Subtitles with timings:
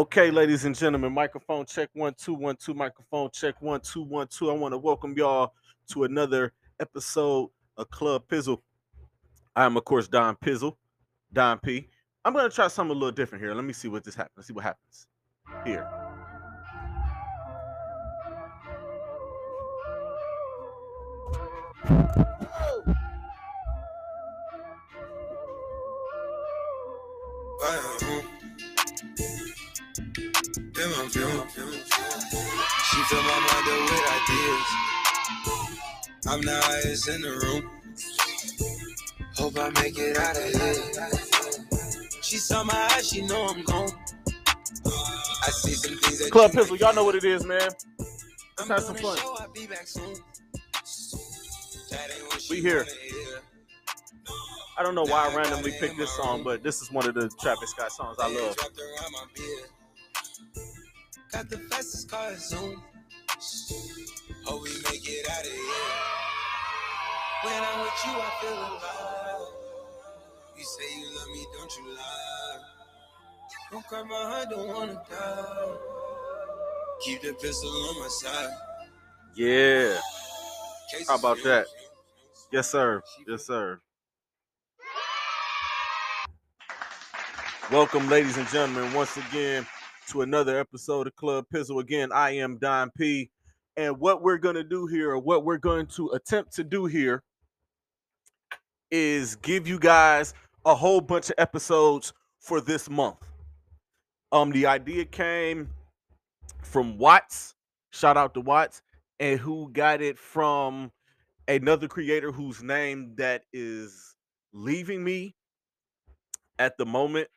[0.00, 2.72] Okay, ladies and gentlemen, microphone check one two one two.
[2.72, 4.50] Microphone check one two one two.
[4.50, 5.52] I want to welcome y'all
[5.90, 8.62] to another episode of Club Pizzle.
[9.54, 10.78] I am, of course, Don Pizzle,
[11.34, 11.86] Don P.
[12.24, 13.52] I'm gonna try something a little different here.
[13.52, 14.32] Let me see what this happens.
[14.38, 15.06] Let's See what happens
[15.66, 15.86] here.
[30.80, 30.86] She
[33.02, 34.66] fill my mind up with ideas.
[36.26, 37.70] I'm the highest in the room.
[39.36, 40.74] Hope I make it out of here.
[42.22, 43.90] She saw my eyes, she know I'm gone.
[44.86, 47.68] I see some things that Club Pizzle, y'all know what it is, man.
[48.58, 49.18] I'm have some fun.
[49.18, 50.14] show I'll be back soon.
[51.90, 52.86] That ain't what she We here.
[54.78, 57.28] I don't know why I randomly picked this song, but this is one of the
[57.38, 58.56] Travis Scott songs I love.
[61.32, 62.82] Got the fastest car Zoom.
[64.44, 65.62] Hope we make it out of here.
[67.44, 69.48] When I'm with you, I feel alive.
[70.58, 72.58] You say you love me, don't you lie?
[73.70, 75.76] Don't cry my heart, don't wanna die.
[77.04, 78.50] Keep the pistol on my side.
[79.36, 79.98] Yeah.
[81.06, 81.66] How about that?
[82.50, 83.02] Yes, sir.
[83.28, 83.80] Yes, sir.
[87.70, 89.64] Welcome, ladies and gentlemen, once again
[90.10, 91.78] to another episode of Club Pizzle.
[91.80, 93.30] Again, I am Don P.
[93.76, 96.86] And what we're going to do here, or what we're going to attempt to do
[96.86, 97.22] here,
[98.90, 103.18] is give you guys a whole bunch of episodes for this month.
[104.32, 105.68] Um, the idea came
[106.60, 107.54] from Watts.
[107.90, 108.82] Shout out to Watts,
[109.20, 110.90] and who got it from
[111.46, 114.16] another creator whose name that is
[114.52, 115.36] leaving me
[116.58, 117.28] at the moment.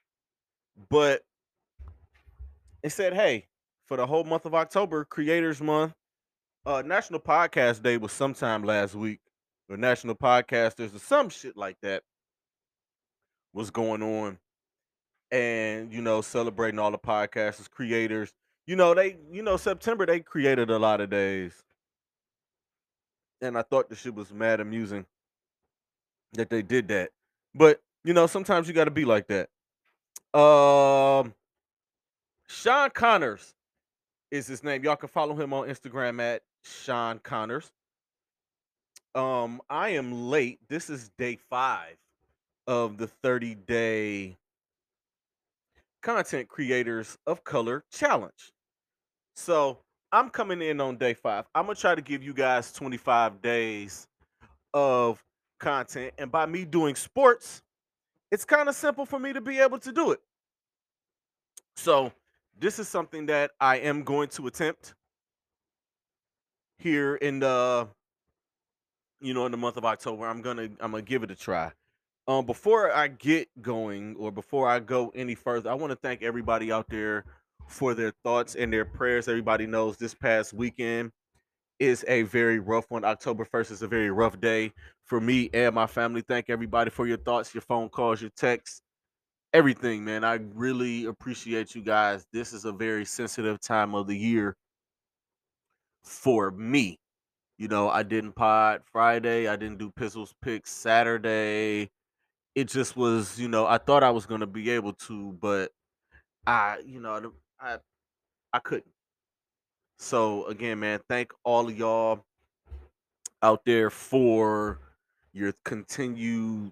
[0.90, 1.22] But
[2.84, 3.48] it said, hey,
[3.88, 5.94] for the whole month of October, Creators Month,
[6.66, 9.20] uh, National Podcast Day was sometime last week,
[9.70, 12.04] or National Podcasters, or some shit like that
[13.54, 14.38] was going on.
[15.32, 18.32] And, you know, celebrating all the podcasters, creators.
[18.68, 21.64] You know, they, you know, September, they created a lot of days
[23.44, 25.06] and I thought the shit was mad amusing
[26.34, 27.12] that they did that.
[27.54, 29.50] But you know, sometimes you got to be like that.
[30.38, 31.34] Um,
[32.48, 33.54] Sean Connors
[34.32, 34.84] is his name.
[34.84, 37.72] Y'all can follow him on Instagram at Sean Connors.
[39.16, 40.60] Um, I am late.
[40.70, 41.98] This is day five
[42.68, 44.38] of the 30 day
[46.02, 48.52] content creators of color challenge.
[49.36, 49.80] So
[50.12, 51.46] I'm coming in on day five.
[51.56, 54.08] I'm gonna try to give you guys 25 days
[54.74, 55.24] of
[55.60, 56.14] content.
[56.18, 57.62] And by me doing sports,
[58.32, 60.20] it's kind of simple for me to be able to do it.
[61.76, 62.12] So
[62.60, 64.94] this is something that I am going to attempt
[66.78, 67.88] here in the
[69.22, 70.28] you know in the month of October.
[70.28, 71.72] I'm gonna I'm gonna give it a try.
[72.28, 76.24] Um, before I get going or before I go any further, I want to thank
[76.24, 77.26] everybody out there
[77.68, 79.28] for their thoughts and their prayers.
[79.28, 81.12] Everybody knows this past weekend
[81.80, 83.04] is a very rough one.
[83.04, 84.72] October 1st is a very rough day
[85.04, 86.22] for me and my family.
[86.22, 88.82] Thank everybody for your thoughts, your phone calls, your texts,
[89.54, 90.24] everything, man.
[90.24, 92.26] I really appreciate you guys.
[92.34, 94.56] This is a very sensitive time of the year
[96.04, 97.00] for me.
[97.58, 101.90] You know, I didn't pod Friday, I didn't do Pizzles Picks Saturday.
[102.56, 105.72] It just was, you know, I thought I was going to be able to, but
[106.46, 107.78] I, you know, I
[108.54, 108.92] I couldn't.
[109.98, 112.26] So again, man, thank all of y'all
[113.42, 114.80] out there for
[115.34, 116.72] your continued,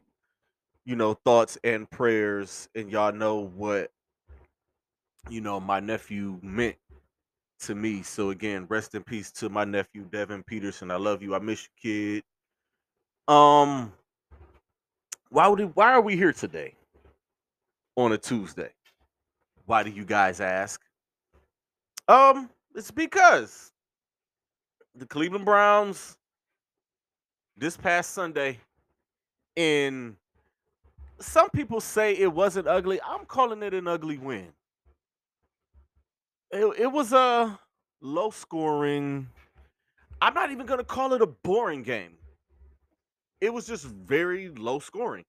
[0.85, 2.69] you know, thoughts and prayers.
[2.75, 3.91] And y'all know what,
[5.29, 6.75] you know, my nephew meant
[7.61, 8.01] to me.
[8.01, 10.91] So again, rest in peace to my nephew Devin Peterson.
[10.91, 11.35] I love you.
[11.35, 12.23] I miss you,
[13.27, 13.33] kid.
[13.33, 13.93] Um,
[15.29, 16.75] why would it, why are we here today
[17.95, 18.71] on a Tuesday?
[19.65, 20.81] Why do you guys ask?
[22.07, 23.71] Um, it's because
[24.95, 26.17] the Cleveland Browns
[27.55, 28.59] this past Sunday
[29.55, 30.17] in
[31.21, 32.99] some people say it wasn't ugly.
[33.05, 34.47] I'm calling it an ugly win.
[36.51, 37.59] It, it was a
[38.01, 39.27] low scoring.
[40.21, 42.17] I'm not even going to call it a boring game.
[43.39, 45.25] It was just very low scoring.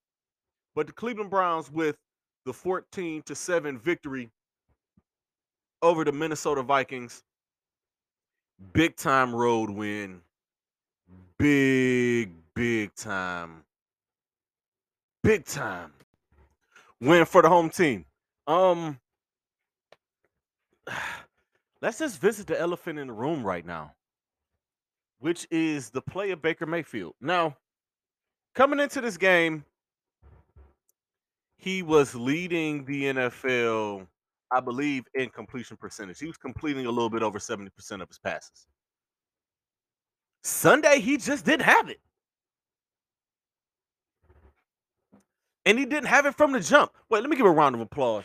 [0.75, 1.97] But the Cleveland Browns with
[2.45, 4.31] the 14 to 7 victory
[5.83, 7.23] over the Minnesota Vikings
[8.73, 10.21] big time road win.
[11.39, 13.65] Big, big time.
[15.23, 15.93] Big time
[17.01, 18.05] win for the home team.
[18.47, 18.99] Um
[21.83, 23.93] let's just visit the elephant in the room right now,
[25.19, 27.15] which is the play of Baker Mayfield.
[27.21, 27.57] Now,
[28.55, 29.65] coming into this game,
[31.57, 34.07] he was leading the NFL,
[34.51, 36.19] I believe, in completion percentage.
[36.19, 37.69] He was completing a little bit over 70%
[38.03, 38.67] of his passes.
[40.43, 42.01] Sunday, he just didn't have it.
[45.65, 46.93] And he didn't have it from the jump.
[47.09, 48.25] Wait, let me give a round of applause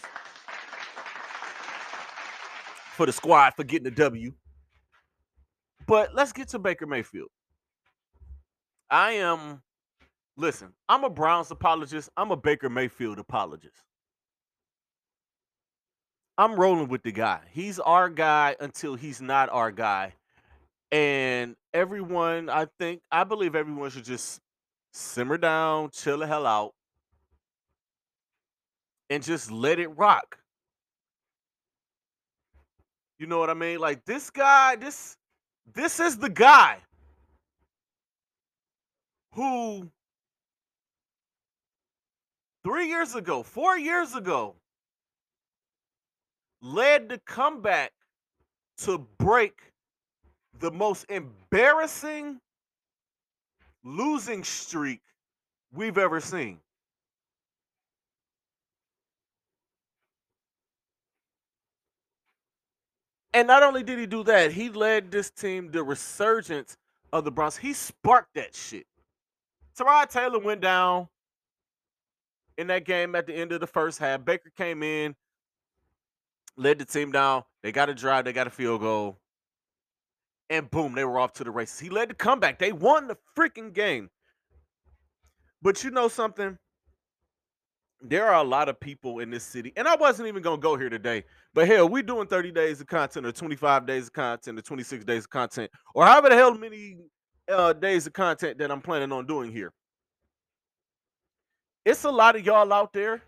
[2.96, 4.34] for the squad for getting the W.
[5.86, 7.30] But let's get to Baker Mayfield.
[8.90, 9.62] I am,
[10.36, 12.10] listen, I'm a Browns apologist.
[12.18, 13.84] I'm a Baker Mayfield apologist.
[16.40, 17.42] I'm rolling with the guy.
[17.52, 20.14] He's our guy until he's not our guy.
[20.92, 24.42] And everyone, I think, I believe everyone should just
[24.94, 26.74] simmer down, chill the hell out,
[29.10, 30.38] and just let it rock.
[33.20, 33.80] You know what I mean?
[33.80, 35.18] Like this guy, this
[35.74, 36.78] this is the guy
[39.34, 39.90] who
[42.64, 44.56] three years ago, four years ago,
[46.62, 47.92] led the comeback
[48.80, 49.72] to break
[50.60, 52.40] the most embarrassing
[53.84, 55.02] losing streak
[55.74, 56.60] we've ever seen.
[63.38, 66.76] And not only did he do that, he led this team the resurgence
[67.14, 67.56] of the Browns.
[67.56, 68.88] He sparked that shit.
[69.78, 71.08] Tyrod Taylor went down
[72.58, 74.26] in that game at the end of the first half.
[74.26, 75.16] Baker came in,
[76.56, 77.44] led the team down.
[77.62, 79.20] They got a drive, they got a field goal.
[80.50, 81.80] And boom, they were off to the races.
[81.80, 82.58] He led the comeback.
[82.58, 84.10] They won the freaking game.
[85.62, 86.58] But you know something?
[88.02, 90.78] There are a lot of people in this city, and I wasn't even gonna go
[90.78, 91.24] here today.
[91.54, 95.04] But hell, we doing 30 days of content, or 25 days of content, or 26
[95.06, 96.98] days of content, or however the hell many
[97.50, 99.74] uh, days of content that I'm planning on doing here.
[101.86, 103.22] It's a lot of y'all out there,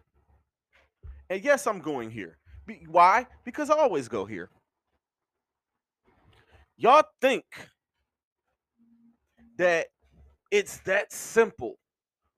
[1.30, 2.38] and yes, I'm going here.
[2.66, 3.26] Be- why?
[3.46, 4.50] Because I always go here.
[6.78, 7.44] Y'all think
[9.58, 9.88] that
[10.52, 11.78] it's that simple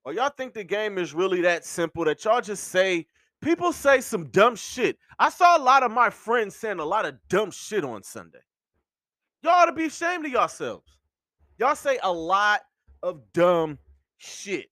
[0.03, 3.05] or y'all think the game is really that simple that y'all just say
[3.41, 4.97] people say some dumb shit.
[5.19, 8.39] I saw a lot of my friends saying a lot of dumb shit on Sunday.
[9.43, 10.97] Y'all ought to be ashamed of yourselves.
[11.57, 12.61] Y'all say a lot
[13.03, 13.77] of dumb
[14.17, 14.69] shit.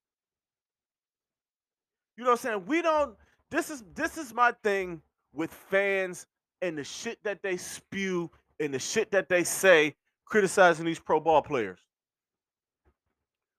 [2.18, 2.66] You know what I'm saying?
[2.66, 3.16] We don't
[3.52, 5.02] this is this is my thing
[5.34, 6.28] with fans
[6.62, 8.30] and the shit that they spew
[8.60, 9.96] and the shit that they say
[10.26, 11.80] criticizing these pro ball players.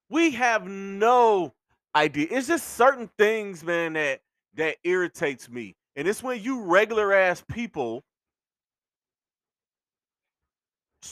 [0.08, 1.55] We have no
[1.94, 2.26] idea.
[2.31, 4.20] It's just certain things, man, that
[4.54, 5.76] that irritates me.
[5.96, 8.04] And it's when you regular ass people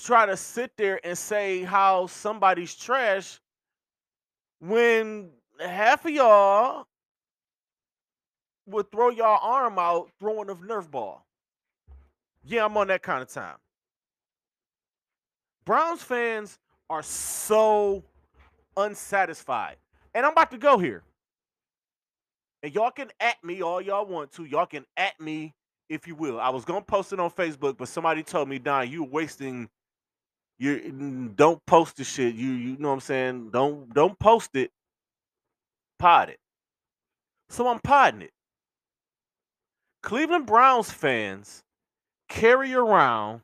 [0.05, 3.41] try to sit there and say how somebody's trash
[4.61, 5.31] when
[5.61, 6.87] half of y'all
[8.67, 11.25] would throw y'all arm out throwing a Nerf ball.
[12.45, 13.57] Yeah, I'm on that kind of time.
[15.65, 16.59] Browns fans
[16.89, 18.03] are so
[18.77, 19.77] unsatisfied.
[20.15, 21.03] And I'm about to go here.
[22.63, 24.45] And y'all can at me all y'all want to.
[24.45, 25.55] Y'all can at me
[25.89, 26.41] if you will.
[26.41, 29.69] I was gonna post it on Facebook, but somebody told me, Don, you're wasting
[30.59, 32.35] you don't post the shit.
[32.35, 33.51] You you know what I'm saying?
[33.51, 34.71] Don't don't post it.
[35.99, 36.39] Pod it.
[37.49, 38.33] So I'm podding it.
[40.03, 41.63] Cleveland Browns fans
[42.29, 43.41] carry around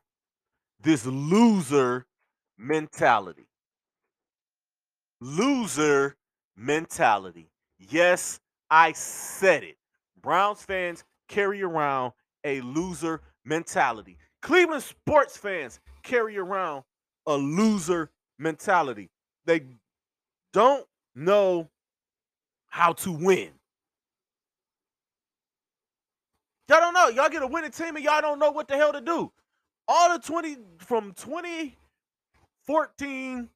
[0.81, 2.05] this loser
[2.57, 3.47] mentality.
[5.21, 6.15] Loser
[6.55, 7.49] mentality.
[7.77, 9.77] Yes, I said it.
[10.21, 14.17] Browns fans carry around a loser mentality.
[14.41, 16.83] Cleveland sports fans carry around
[17.25, 19.09] a loser mentality.
[19.45, 19.61] They
[20.53, 20.85] don't
[21.15, 21.69] know
[22.67, 23.49] how to win.
[26.67, 27.09] Y'all don't know.
[27.09, 29.31] Y'all get a winning team and y'all don't know what the hell to do.
[29.87, 33.49] All the 20 from 2014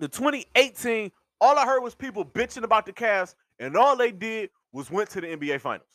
[0.00, 4.50] to 2018, all I heard was people bitching about the Cavs, and all they did
[4.72, 5.86] was went to the NBA Finals.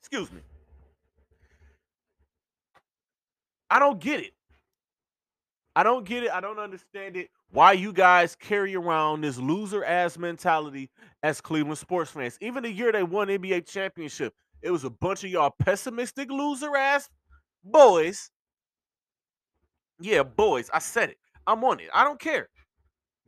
[0.00, 0.40] Excuse me.
[3.68, 4.32] I don't get it.
[5.74, 6.30] I don't get it.
[6.30, 7.28] I don't understand it.
[7.50, 10.90] Why you guys carry around this loser ass mentality
[11.22, 12.38] as Cleveland sports fans?
[12.40, 14.32] Even the year they won NBA championship,
[14.62, 17.08] it was a bunch of y'all pessimistic loser ass
[17.64, 18.30] boys
[20.00, 21.18] yeah, boys, I said it.
[21.46, 21.88] I'm on it.
[21.94, 22.48] I don't care.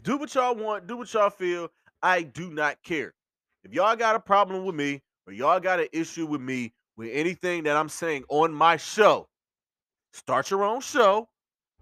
[0.02, 0.86] Do what y'all want.
[0.86, 1.68] Do what y'all feel.
[2.02, 3.14] I do not care.
[3.64, 7.10] If y'all got a problem with me, or y'all got an issue with me with
[7.12, 9.28] anything that I'm saying on my show,
[10.12, 11.28] start your own show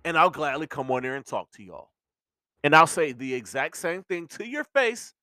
[0.05, 1.91] and I'll gladly come on there and talk to y'all.
[2.65, 5.15] And I'll say the exact same thing to your face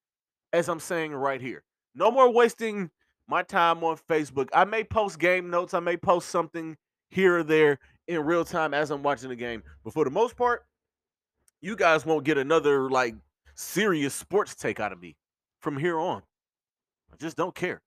[0.54, 1.64] as I'm saying right here.
[1.96, 2.90] No more wasting
[3.28, 4.50] my time on Facebook.
[4.54, 6.78] I may post game notes, I may post something
[7.10, 9.64] here or there in real time as I'm watching the game.
[9.84, 10.66] But for the most part,
[11.62, 13.16] you guys won't get another like
[13.56, 15.16] serious sports take out of me
[15.60, 16.22] from here on.
[17.12, 17.82] I just don't care.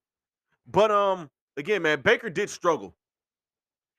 [0.67, 2.95] But um again, man, Baker did struggle.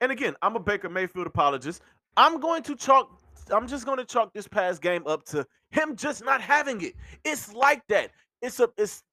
[0.01, 1.81] And again, I'm a Baker Mayfield apologist.
[2.15, 3.21] I'm going to chalk
[3.51, 6.93] I'm just going to chalk this past game up to him just not having it.
[7.23, 8.11] It's like that.
[8.41, 9.03] It's a it's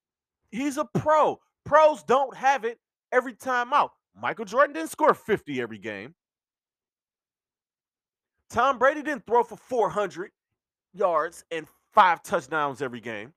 [0.51, 1.39] he's a pro.
[1.65, 2.79] Pros don't have it
[3.13, 3.93] every time out.
[4.21, 6.15] Michael Jordan didn't score 50 every game.
[8.55, 10.31] Tom Brady didn't throw for 400
[10.93, 13.33] yards and five touchdowns every game.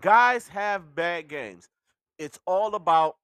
[0.00, 1.68] Guys have bad games.
[2.16, 3.16] It's all about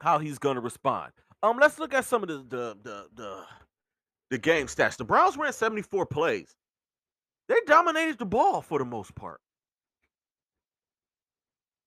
[0.00, 1.12] how he's going to respond.
[1.44, 3.44] Um, let's look at some of the the the the,
[4.30, 4.96] the game stats.
[4.96, 6.56] The Browns ran 74 plays.
[7.48, 9.40] They dominated the ball for the most part.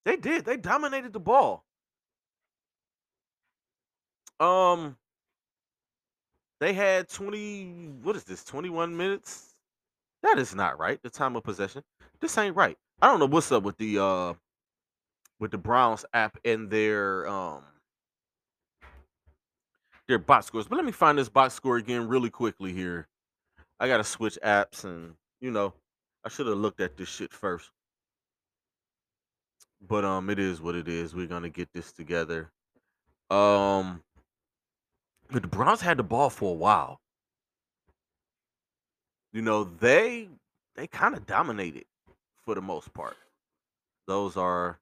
[0.05, 0.45] They did.
[0.45, 1.65] They dominated the ball.
[4.39, 4.95] Um,
[6.59, 9.53] they had 20, what is this, 21 minutes?
[10.23, 11.01] That is not right.
[11.01, 11.83] The time of possession.
[12.19, 12.77] This ain't right.
[13.01, 14.33] I don't know what's up with the uh
[15.39, 17.63] with the Browns app and their um
[20.07, 20.67] their box scores.
[20.67, 23.07] But let me find this box score again really quickly here.
[23.79, 25.73] I gotta switch apps and you know,
[26.25, 27.69] I should have looked at this shit first.
[29.87, 31.13] But um it is what it is.
[31.13, 32.51] We're gonna get this together.
[33.29, 34.01] Um
[35.31, 36.99] but the Browns had the ball for a while.
[39.33, 40.29] You know, they
[40.75, 41.85] they kind of dominated
[42.45, 43.17] for the most part.
[44.07, 44.79] Those are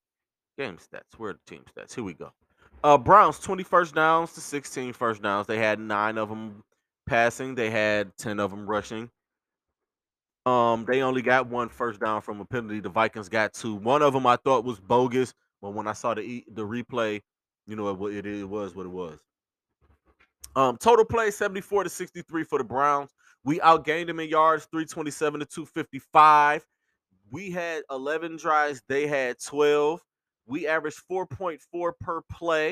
[0.58, 1.18] game stats.
[1.18, 1.94] Where are the team stats?
[1.96, 2.32] Here we go.
[2.84, 5.48] Uh Browns 20 first downs to 16 first downs.
[5.48, 6.64] They had 9 of them
[7.08, 9.10] passing, they had 10 of them rushing.
[10.46, 12.80] Um they only got one first down from a penalty.
[12.80, 13.76] The Vikings got two.
[13.76, 17.22] One of them I thought was bogus, but when I saw the the replay,
[17.66, 19.18] you know it, it, it was what it was.
[20.56, 23.12] Um, total play 74 to 63 for the Browns.
[23.44, 26.66] We outgained them in yards 327 to 255.
[27.32, 30.00] We had 11 drives, they had 12.
[30.48, 32.70] We averaged 4.4 per play,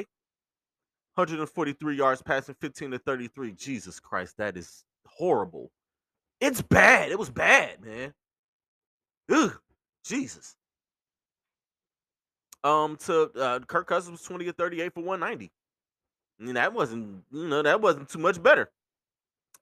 [1.16, 3.52] 143 yards passing, 15 to 33.
[3.54, 5.72] Jesus Christ, that is horrible.
[6.40, 7.12] It's bad.
[7.12, 8.14] It was bad, man.
[9.32, 9.58] Ugh,
[10.04, 10.56] Jesus.
[12.64, 15.52] Um, to uh, Kirk Cousins was 20 to 38 for 190.
[16.40, 18.70] Mean, that wasn't, you know, that wasn't too much better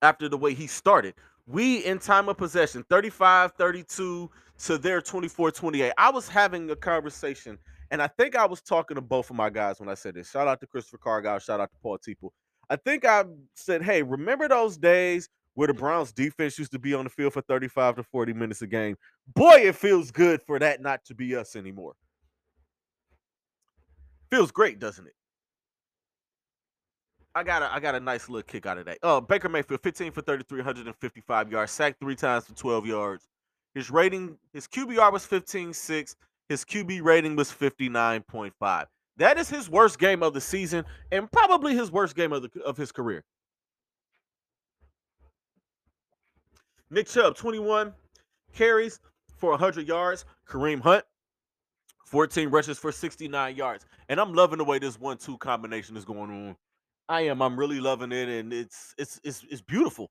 [0.01, 1.13] after the way he started.
[1.47, 4.29] We in time of possession, 35 32
[4.65, 5.93] to their 24 28.
[5.97, 7.57] I was having a conversation,
[7.89, 10.29] and I think I was talking to both of my guys when I said this.
[10.29, 12.29] Shout out to Christopher Cargyle, shout out to Paul Teeple.
[12.69, 13.25] I think I
[13.55, 17.33] said, hey, remember those days where the Browns defense used to be on the field
[17.33, 18.95] for 35 to 40 minutes a game?
[19.35, 21.93] Boy, it feels good for that not to be us anymore.
[24.29, 25.13] Feels great, doesn't it?
[27.33, 28.97] I got a I got a nice little kick out of that.
[29.01, 33.27] Uh, Baker Mayfield, 15 for 33, 155 yards, sacked three times for 12 yards.
[33.73, 36.15] His rating, his QBR was 15-6.
[36.49, 38.85] His QB rating was 59.5.
[39.15, 42.61] That is his worst game of the season and probably his worst game of the
[42.63, 43.23] of his career.
[46.89, 47.93] Nick Chubb, 21
[48.53, 48.99] carries
[49.37, 50.25] for 100 yards.
[50.45, 51.05] Kareem Hunt,
[52.05, 53.85] 14 rushes for 69 yards.
[54.09, 56.57] And I'm loving the way this one-two combination is going on.
[57.11, 57.41] I am.
[57.41, 60.09] I'm really loving it, and it's it's it's it's beautiful.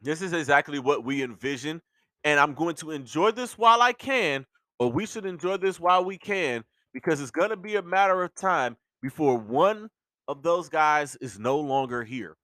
[0.00, 1.82] This is exactly what we envision,
[2.24, 4.46] and I'm going to enjoy this while I can,
[4.78, 8.22] or we should enjoy this while we can, because it's going to be a matter
[8.22, 9.90] of time before one
[10.28, 12.34] of those guys is no longer here.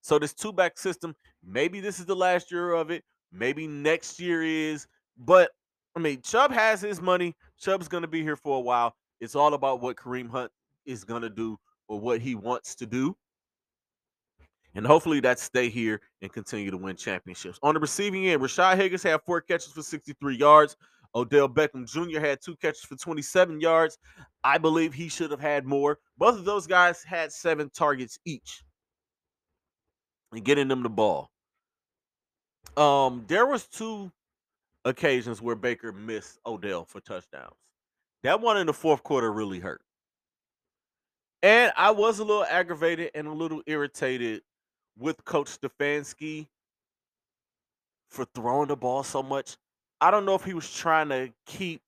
[0.00, 4.18] So this two back system, maybe this is the last year of it, maybe next
[4.18, 4.86] year is,
[5.18, 5.50] but
[5.94, 7.36] I mean, Chubb has his money.
[7.60, 8.94] Chubb's going to be here for a while.
[9.20, 10.50] It's all about what Kareem Hunt
[10.88, 13.16] is going to do or what he wants to do.
[14.74, 17.58] And hopefully that stay here and continue to win championships.
[17.62, 20.76] On the receiving end, Rashard Higgins had four catches for 63 yards.
[21.14, 22.20] Odell Beckham Jr.
[22.20, 23.98] had two catches for 27 yards.
[24.44, 25.98] I believe he should have had more.
[26.16, 28.62] Both of those guys had seven targets each
[30.32, 31.30] and getting them the ball.
[32.76, 34.12] Um, there was two
[34.84, 37.56] occasions where Baker missed Odell for touchdowns.
[38.22, 39.80] That one in the fourth quarter really hurt.
[41.42, 44.42] And I was a little aggravated and a little irritated
[44.98, 46.48] with Coach Stefanski
[48.08, 49.56] for throwing the ball so much.
[50.00, 51.82] I don't know if he was trying to keep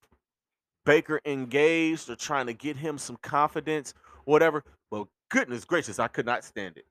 [0.85, 3.93] Baker engaged or trying to get him some confidence,
[4.25, 4.63] whatever.
[4.89, 6.85] Well, goodness gracious, I could not stand it.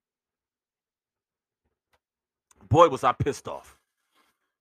[2.69, 3.79] Boy, was I pissed off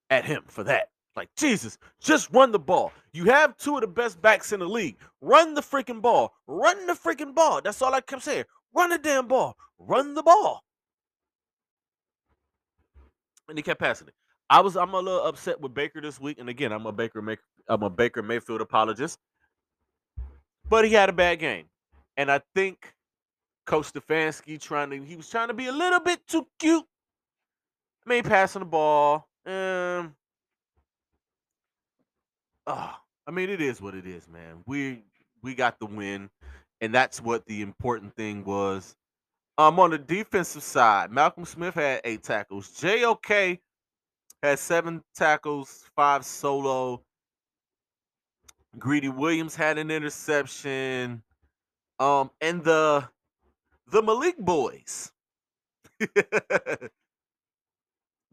[0.10, 0.90] at him for that.
[1.16, 2.92] Like, Jesus, just run the ball.
[3.14, 4.98] You have two of the best backs in the league.
[5.22, 6.34] Run the freaking ball.
[6.48, 7.62] Run the freaking ball.
[7.62, 8.46] That's all I kept saying.
[8.74, 9.58] Run the damn ball.
[9.80, 10.64] Run the ball.
[13.48, 14.14] And he kept passing it.
[14.50, 16.40] I was I'm a little upset with Baker this week.
[16.40, 17.38] And again, I'm a Baker May,
[17.68, 19.20] I'm a Baker Mayfield apologist.
[20.68, 21.66] But he had a bad game.
[22.18, 22.94] And I think
[23.66, 26.86] Coach Stefanski trying to he was trying to be a little bit too cute.
[28.06, 29.28] I mean, passing the ball.
[29.46, 30.16] Um,
[32.70, 32.96] oh,
[33.28, 34.64] I mean, it is what it is, man.
[34.66, 35.04] We
[35.44, 36.30] we got the win,
[36.80, 38.96] and that's what the important thing was.
[39.58, 42.70] Um, on the defensive side, Malcolm Smith had eight tackles.
[42.80, 43.60] JOK
[44.42, 47.04] had seven tackles, five solo.
[48.78, 51.24] Greedy Williams had an interception.
[52.00, 53.10] Um, and the
[53.92, 55.12] the Malik boys.
[56.00, 56.90] the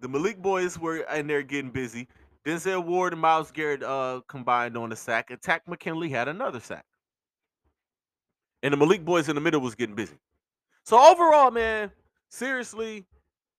[0.00, 2.06] Malik boys were in there getting busy.
[2.46, 5.30] Denzel Ward and Myles Garrett uh combined on a sack.
[5.30, 6.84] And McKinley had another sack.
[8.62, 10.16] And the Malik boys in the middle was getting busy.
[10.84, 11.90] So overall, man,
[12.28, 13.04] seriously,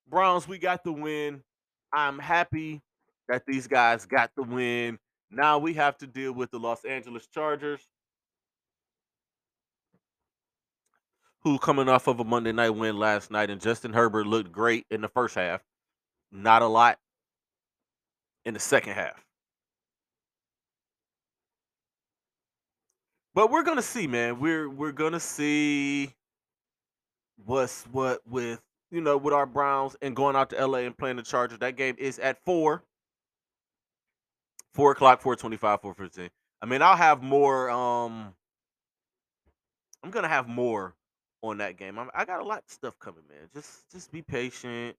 [0.09, 1.43] Browns, we got the win.
[1.91, 2.81] I'm happy
[3.27, 4.97] that these guys got the win.
[5.29, 7.81] Now we have to deal with the Los Angeles Chargers,
[11.41, 14.85] who coming off of a Monday night win last night, and Justin Herbert looked great
[14.89, 15.61] in the first half.
[16.31, 16.97] Not a lot
[18.47, 19.25] in the second half.
[23.35, 24.39] But we're gonna see, man.
[24.39, 26.13] We're we're gonna see
[27.45, 31.17] what's what with you know with our Browns and going out to LA and playing
[31.17, 31.59] the Chargers.
[31.59, 32.83] That game is at four.
[34.73, 36.29] Four o'clock, four twenty-five, four fifteen.
[36.61, 37.69] I mean, I'll have more.
[37.69, 38.33] Um,
[40.03, 40.95] I'm gonna have more
[41.43, 41.99] on that game.
[41.99, 43.49] I'm, I got a lot of stuff coming, man.
[43.53, 44.95] Just just be patient.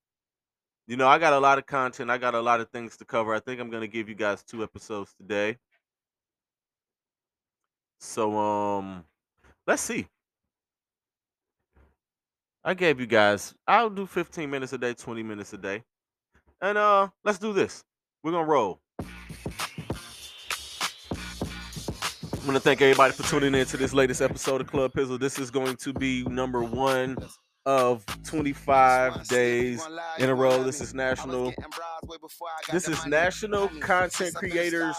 [0.89, 2.11] You know, I got a lot of content.
[2.11, 3.35] I got a lot of things to cover.
[3.35, 5.59] I think I'm gonna give you guys two episodes today.
[8.01, 9.05] So um,
[9.67, 10.07] let's see.
[12.65, 13.55] I gave you guys.
[13.67, 15.85] I'll do 15 minutes a day, 20 minutes a day,
[16.63, 17.85] and uh, let's do this.
[18.23, 18.81] We're gonna roll.
[18.99, 19.07] I'm
[22.47, 25.21] gonna thank everybody for tuning in to this latest episode of Club Pizzle.
[25.21, 27.19] This is going to be number one
[27.69, 29.87] of 25 days
[30.19, 30.63] in a row.
[30.63, 31.53] This is national.
[32.73, 34.97] This is National Content Creators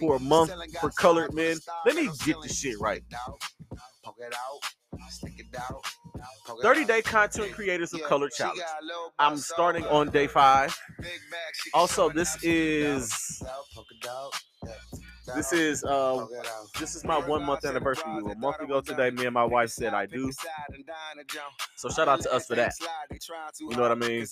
[0.00, 1.58] for a month for colored men.
[1.86, 3.02] Let me get this shit right.
[6.62, 8.60] 30 day content creators of color challenge.
[9.20, 10.76] I'm starting on day five.
[11.74, 13.40] Also, this is
[15.34, 16.26] this is uh
[16.78, 18.04] this is my one month anniversary.
[18.30, 20.30] A month ago today, me and my wife said I do.
[21.76, 22.74] So shout out to us for that.
[23.60, 24.26] You know what I mean?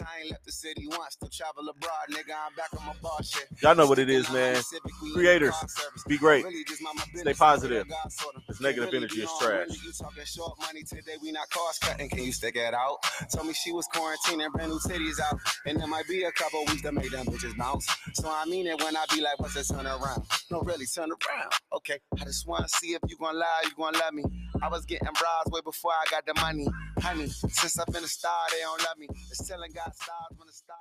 [3.62, 4.60] Y'all know what it is, man.
[5.14, 5.54] Creators,
[6.06, 6.44] be great.
[7.14, 7.86] Stay positive.
[8.48, 9.68] This negative energy is trash.
[12.10, 12.98] Can you stick it out?
[13.32, 15.38] Told me she was quarantining, brand new titties out.
[15.66, 17.86] And there might be a couple weeks to make them bitches bounce.
[18.14, 20.24] So I mean it when I be like, what's this turn around?
[20.50, 21.52] No, really turn around.
[21.72, 24.24] Okay, I just wanna see if you gonna lie, you gonna love me.
[24.62, 26.68] I was getting bras way before I got the money.
[27.00, 29.08] Honey, since I've been a star, they don't love me.
[29.30, 30.76] It's telling God stars when the star.